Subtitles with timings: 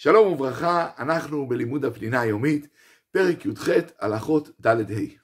[0.00, 2.68] שלום וברכה, אנחנו בלימוד הפנינה היומית,
[3.10, 5.18] פרק י"ח, הלכות ד'-ה'.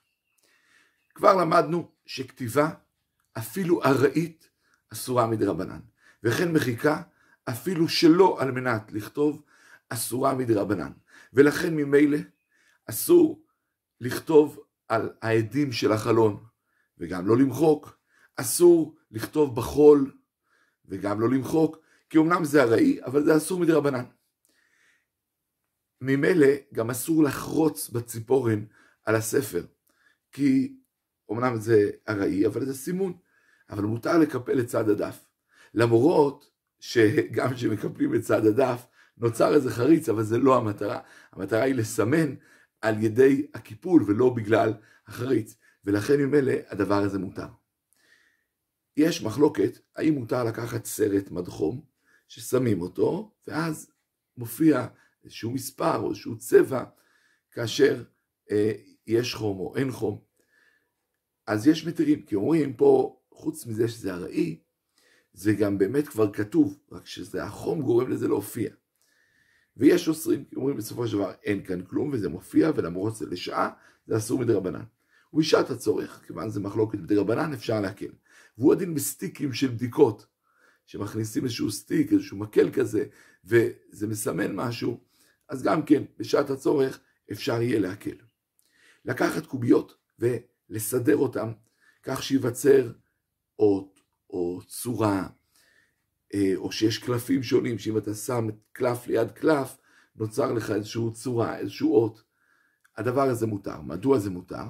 [1.14, 2.70] כבר למדנו שכתיבה,
[3.38, 4.50] אפילו ארעית,
[4.92, 5.80] אסורה מדרבנן,
[6.22, 7.02] וכן מחיקה,
[7.48, 9.42] אפילו שלא על מנת לכתוב,
[9.88, 10.92] אסורה מדרבנן.
[11.32, 12.18] ולכן ממילא
[12.86, 13.44] אסור
[14.00, 16.44] לכתוב על העדים של החלון,
[16.98, 17.98] וגם לא למחוק.
[18.36, 20.12] אסור לכתוב בחול,
[20.84, 21.78] וגם לא למחוק,
[22.10, 24.04] כי אמנם זה ארעי, אבל זה אסור מדרבנן.
[26.00, 28.64] ממילא גם אסור לחרוץ בציפורן
[29.04, 29.64] על הספר,
[30.32, 30.76] כי
[31.32, 33.12] אמנם זה ארעי, אבל זה סימון,
[33.70, 35.26] אבל מותר לקפל את צד הדף.
[35.74, 38.86] למרות שגם כשמקפלים את צד הדף,
[39.16, 41.00] נוצר איזה חריץ, אבל זה לא המטרה.
[41.32, 42.34] המטרה היא לסמן
[42.80, 44.72] על ידי הקיפול ולא בגלל
[45.06, 47.46] החריץ, ולכן ממילא הדבר הזה מותר.
[48.96, 51.80] יש מחלוקת האם מותר לקחת סרט מדחום,
[52.28, 53.90] ששמים אותו, ואז
[54.36, 54.86] מופיע
[55.24, 56.84] איזשהו מספר או איזשהו צבע,
[57.50, 58.02] כאשר
[58.50, 58.72] אה,
[59.06, 60.20] יש חום או אין חום.
[61.46, 64.60] אז יש מתירים, כי אומרים פה, חוץ מזה שזה ארעי,
[65.32, 68.70] זה גם באמת כבר כתוב, רק שזה החום גורם לזה להופיע.
[69.76, 73.70] ויש אוסרים, כי אומרים בסופו של דבר אין כאן כלום וזה מופיע, ולמרות זה לשעה,
[74.06, 74.84] זה אסור מדרבנן.
[75.32, 78.12] ובשעת הצורך, כיוון זה מחלוקת בדרבנן, אפשר להקל.
[78.58, 80.26] והוא הדין בסטיקים של בדיקות,
[80.86, 83.04] שמכניסים איזשהו סטיק, איזשהו מקל כזה,
[83.44, 85.00] וזה מסמן משהו,
[85.48, 87.00] אז גם כן, בשעת הצורך
[87.32, 88.16] אפשר יהיה להקל.
[89.04, 91.52] לקחת קוביות ולסדר אותן
[92.02, 92.92] כך שייווצר
[93.58, 95.28] אות או צורה,
[96.34, 99.76] אה, או שיש קלפים שונים, שאם אתה שם קלף ליד קלף,
[100.16, 102.22] נוצר לך איזושהי צורה, איזשהו אות.
[102.96, 103.80] הדבר הזה מותר.
[103.80, 104.64] מדוע זה מותר?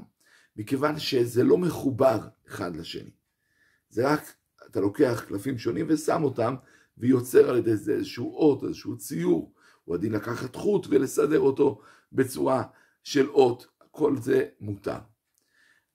[0.56, 3.10] מכיוון שזה לא מחובר אחד לשני.
[3.88, 4.34] זה רק,
[4.66, 6.54] אתה לוקח קלפים שונים ושם אותם,
[6.98, 9.53] ויוצר על ידי זה איזשהו אות, איזשהו ציור.
[9.84, 11.80] הוא הדין לקחת חוט ולסדר אותו
[12.12, 12.64] בצורה
[13.02, 14.98] של אות, כל זה מותר.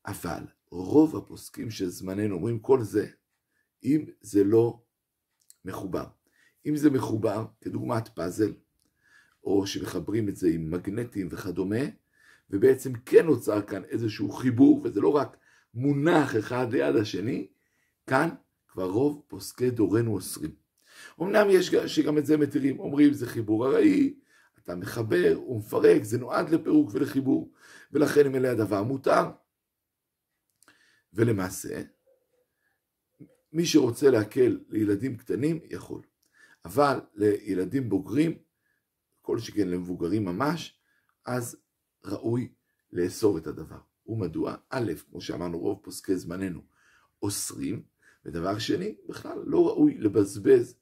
[0.06, 3.08] אבל רוב הפוסקים של זמננו אומרים כל זה,
[3.84, 4.81] אם זה לא
[5.66, 6.06] מחובר.
[6.66, 8.53] אם זה מחובר, כדוגמת פאזל,
[9.44, 11.85] או שמחברים את זה עם מגנטים וכדומה,
[12.50, 15.38] ובעצם כן נוצר כאן איזשהו חיבור, וזה לא רק
[15.74, 17.47] מונח אחד ליד השני,
[18.08, 18.30] כאן
[18.68, 20.59] כבר רוב פוסקי דורנו אוסרים.
[21.22, 24.14] אמנם יש שגם את זה מתירים, אומרים זה חיבור ארעי,
[24.64, 27.52] אתה מחבר ומפרק, זה נועד לפירוק ולחיבור,
[27.92, 29.24] ולכן אם אלה הדבר מותר.
[31.14, 31.82] ולמעשה,
[33.54, 36.02] מי שרוצה להקל לילדים קטנים, יכול.
[36.66, 38.38] אבל לילדים בוגרים,
[39.22, 40.80] כל שכן למבוגרים ממש,
[41.26, 41.58] אז
[42.06, 42.54] ראוי
[42.92, 43.80] לאסור את הדבר.
[44.08, 44.56] ומדוע?
[44.70, 46.62] א', כמו שאמרנו, רוב פוסקי זמננו
[47.22, 47.84] אוסרים,
[48.26, 50.76] ודבר שני, בכלל לא ראוי לבזבז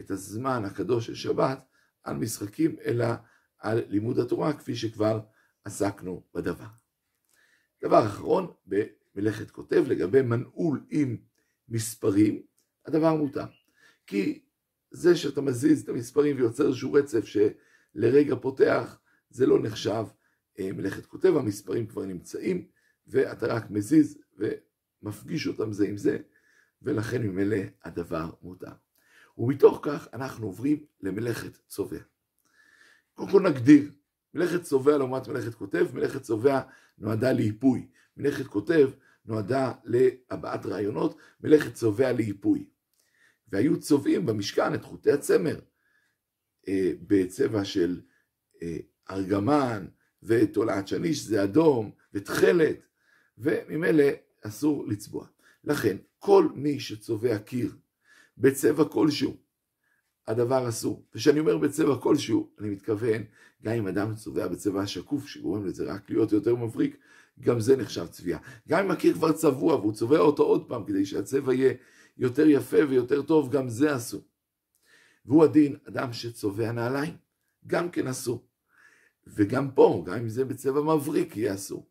[0.00, 1.64] את הזמן הקדוש של שבת
[2.02, 3.06] על משחקים, אלא
[3.58, 5.20] על לימוד התורה, כפי שכבר
[5.64, 6.66] עסקנו בדבר.
[7.82, 11.16] דבר אחרון, במלאכת כותב, לגבי מנעול עם
[11.68, 12.42] מספרים,
[12.86, 13.44] הדבר מותר.
[14.06, 14.42] כי
[14.90, 18.98] זה שאתה מזיז את המספרים ויוצר איזשהו רצף שלרגע פותח,
[19.30, 20.04] זה לא נחשב
[20.58, 22.68] אה, מלאכת כותב, המספרים כבר נמצאים,
[23.06, 24.18] ואתה רק מזיז
[25.02, 26.18] ומפגיש אותם זה עם זה,
[26.82, 28.72] ולכן ממילא הדבר מותר.
[29.38, 31.98] ומתוך כך אנחנו עוברים למלאכת צובע.
[33.14, 33.90] קודם כל נגדיר,
[34.34, 36.60] מלאכת צובע לעומת מלאכת כותב, מלאכת צובע
[36.98, 38.90] נועדה לאיפוי, מלאכת כותב
[39.24, 42.64] נועדה להבעת רעיונות, מלאכת צובע לאיפוי.
[43.48, 45.60] והיו צובעים במשכן את חוטי הצמר
[46.68, 48.00] אה, בצבע של
[48.62, 48.76] אה,
[49.10, 49.86] ארגמן
[50.22, 52.76] ותולעת שני שזה אדום ותכלת,
[53.38, 54.04] וממילא
[54.42, 55.26] אסור לצבוע.
[55.64, 57.76] לכן כל מי שצובע קיר
[58.38, 59.36] בצבע כלשהו,
[60.26, 61.06] הדבר אסור.
[61.14, 63.22] וכשאני אומר בצבע כלשהו, אני מתכוון,
[63.62, 66.96] גם אם אדם צובע בצבע השקוף, שגורם לזה רק להיות יותר מבריק,
[67.40, 68.40] גם זה נחשב צביעה.
[68.68, 71.74] גם אם הקיר כבר צבוע והוא צובע אותו עוד פעם כדי שהצבע יהיה
[72.18, 74.22] יותר יפה ויותר טוב, גם זה אסור.
[75.26, 77.16] והוא הדין, אדם שצובע נעליים,
[77.66, 78.46] גם כן אסור.
[79.26, 81.86] וגם פה, גם אם זה בצבע מבריק, יהיה אסור.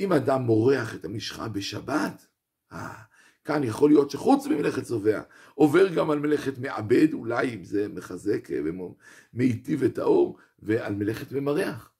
[0.00, 2.26] אם אדם מורח את המשחה בשבת,
[2.72, 3.02] אה,
[3.44, 5.22] כאן יכול להיות שחוץ ממלאכת צובע,
[5.54, 8.48] עובר גם על מלאכת מעבד, אולי אם זה מחזק
[9.34, 11.90] ומיטיב את האור, ועל מלאכת ממרח.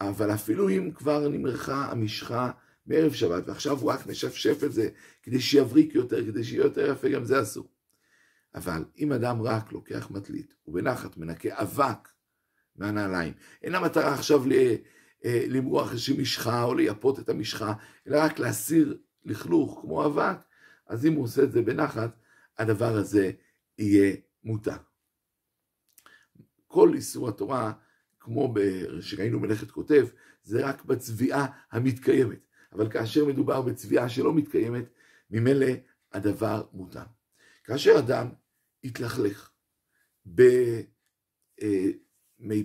[0.00, 2.50] אבל אפילו אם כבר נמרחה המשחה
[2.86, 4.88] מערב שבת, ועכשיו הוא רק משפשף את זה
[5.22, 7.68] כדי שיבריק יותר, כדי שיהיה יותר יפה, גם זה אסור.
[8.54, 12.08] אבל אם אדם רק לוקח מטלית, ובנחת מנקה אבק
[12.76, 13.32] מהנעליים,
[13.62, 14.44] אין המטרה עכשיו
[15.24, 17.72] אה, למרוח איזושהי משחה או לייפות את המשחה,
[18.06, 18.98] אלא רק להסיר
[19.28, 20.36] לכלוך כמו אבק,
[20.86, 22.16] אז אם הוא עושה את זה בנחת,
[22.58, 23.30] הדבר הזה
[23.78, 24.76] יהיה מותר.
[26.66, 27.72] כל איסור התורה,
[28.20, 28.54] כמו
[29.00, 30.06] שראינו מלאכת כותב,
[30.42, 32.38] זה רק בצביעה המתקיימת.
[32.72, 34.84] אבל כאשר מדובר בצביעה שלא מתקיימת,
[35.30, 35.66] ממילא
[36.12, 37.04] הדבר מותר.
[37.64, 38.28] כאשר אדם
[38.84, 39.50] התלכלך
[40.26, 40.84] במי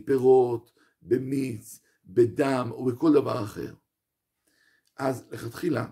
[0.05, 0.71] פירות,
[1.01, 3.73] במיץ, בדם או בכל דבר אחר,
[4.97, 5.87] אז לכתחילה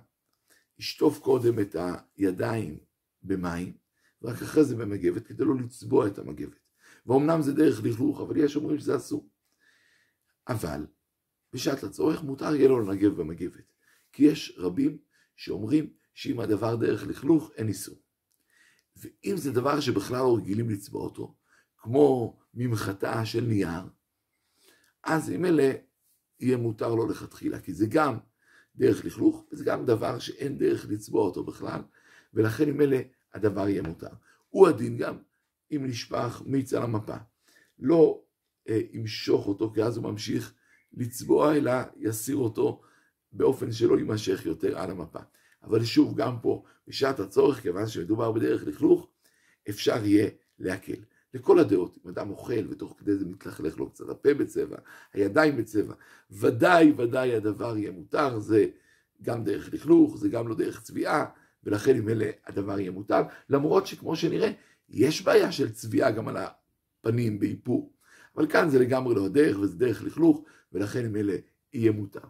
[0.82, 1.76] ישטוף קודם את
[2.18, 2.80] הידיים
[3.24, 3.74] במים,
[4.22, 6.60] ורק אחרי זה במגבת, כדי לא לצבוע את המגבת.
[7.06, 9.30] ואומנם זה דרך לכלוך, אבל יש אומרים שזה אסור.
[10.48, 10.86] אבל
[11.54, 13.72] בשעת הצורך מותר יהיה לו לנגב במגבת.
[14.12, 14.98] כי יש רבים
[15.36, 18.02] שאומרים שאם הדבר דרך לכלוך, אין איסור.
[18.96, 21.36] ואם זה דבר שבכלל לא רגילים לצבוע אותו,
[21.78, 23.84] כמו ממחטה של נייר,
[25.04, 25.72] אז אם אלה
[26.40, 28.18] יהיה מותר לו לכתחילה, כי זה גם
[28.76, 31.82] דרך לכלוך, וזה גם דבר שאין דרך לצבוע אותו בכלל,
[32.34, 33.02] ולכן אם אלה
[33.34, 34.08] הדבר יהיה מותר.
[34.50, 35.18] הוא הדין גם
[35.72, 37.18] אם נשפך מיץ על המפה.
[37.80, 38.22] לא
[38.70, 40.54] אה, ימשוך אותו, כי אז הוא ממשיך
[40.94, 42.82] לצבוע, אלא יסיר אותו
[43.32, 45.20] באופן שלא יימשך יותר על המפה.
[45.64, 49.08] אבל שוב, גם פה, בשעת הצורך, כיוון שמדובר בדרך לכלוך,
[49.70, 50.30] אפשר יהיה
[50.60, 51.04] להקל.
[51.34, 54.78] לכל הדעות, אם אדם אוכל ותוך כדי זה מתלכלך לו קצת הפה בצבע,
[55.14, 55.94] הידיים בצבע,
[56.32, 58.66] ודאי ודאי הדבר יהיה מותר, זה
[59.22, 61.26] גם דרך לכלוך, זה גם לא דרך צביעה,
[61.64, 64.52] ולכן עם אלה הדבר יהיה מותר, למרות שכמו שנראה,
[64.90, 67.94] יש בעיה של צביעה גם על הפנים באיפור,
[68.36, 71.36] אבל כאן זה לגמרי לא הדרך, וזה דרך לכלוך, ולכן עם אלה
[71.74, 72.28] יהיה מותר.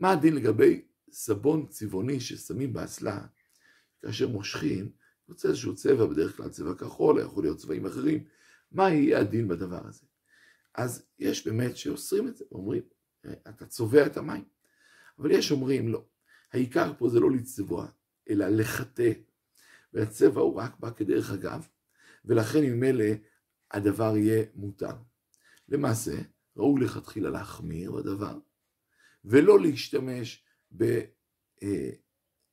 [0.00, 3.20] מה הדין לגבי סבון צבעוני ששמים באסלה,
[4.02, 4.90] כאשר מושכים,
[5.30, 8.24] יוצא איזשהו צבע, בדרך כלל צבע כחול, יכול להיות צבעים אחרים,
[8.72, 10.06] מה יהיה הדין בדבר הזה?
[10.74, 12.82] אז יש באמת שאוסרים את זה, אומרים,
[13.48, 14.44] אתה צובע את המים.
[15.18, 16.04] אבל יש אומרים, לא,
[16.52, 17.88] העיקר פה זה לא לצבוע,
[18.30, 19.12] אלא לחטא,
[19.92, 21.68] והצבע הוא רק בא כדרך אגב,
[22.24, 23.04] ולכן ממילא
[23.70, 24.94] הדבר יהיה מותר.
[25.68, 26.18] למעשה,
[26.56, 28.38] ראוי לכתחילה להחמיר בדבר,
[29.24, 30.44] ולא להשתמש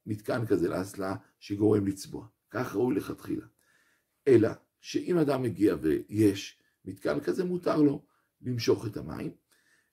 [0.06, 2.28] במתקן כזה לאסלה שגורם לצבוע.
[2.50, 3.46] כך ראוי לכתחילה.
[4.28, 4.50] אלא
[4.82, 8.06] שאם אדם מגיע ויש מתקן כזה, מותר לו
[8.42, 9.32] למשוך את המים,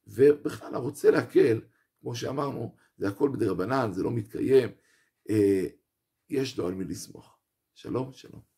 [0.06, 1.60] ובכלל הרוצה להקל,
[2.00, 4.70] כמו שאמרנו, זה הכל בדרבנן, זה לא מתקיים,
[5.30, 5.66] אה,
[6.30, 7.38] יש לו על מי לסמוך.
[7.74, 8.53] שלום, שלום.